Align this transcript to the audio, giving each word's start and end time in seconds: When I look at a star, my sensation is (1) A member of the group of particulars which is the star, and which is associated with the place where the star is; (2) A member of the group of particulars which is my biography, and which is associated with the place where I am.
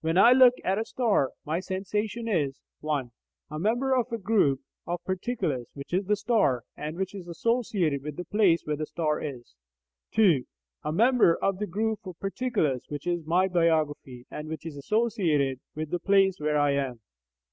When 0.00 0.16
I 0.16 0.30
look 0.30 0.54
at 0.62 0.78
a 0.78 0.84
star, 0.84 1.32
my 1.44 1.58
sensation 1.58 2.28
is 2.28 2.60
(1) 2.82 3.10
A 3.50 3.58
member 3.58 3.96
of 3.96 4.08
the 4.10 4.16
group 4.16 4.60
of 4.86 5.02
particulars 5.02 5.66
which 5.74 5.92
is 5.92 6.04
the 6.04 6.14
star, 6.14 6.62
and 6.76 6.96
which 6.96 7.16
is 7.16 7.26
associated 7.26 8.00
with 8.04 8.14
the 8.14 8.24
place 8.24 8.62
where 8.64 8.76
the 8.76 8.86
star 8.86 9.20
is; 9.20 9.56
(2) 10.12 10.44
A 10.84 10.92
member 10.92 11.34
of 11.34 11.58
the 11.58 11.66
group 11.66 11.98
of 12.06 12.16
particulars 12.20 12.84
which 12.90 13.08
is 13.08 13.26
my 13.26 13.48
biography, 13.48 14.24
and 14.30 14.46
which 14.48 14.64
is 14.64 14.76
associated 14.76 15.58
with 15.74 15.90
the 15.90 15.98
place 15.98 16.38
where 16.38 16.58
I 16.58 16.74
am. 16.74 17.00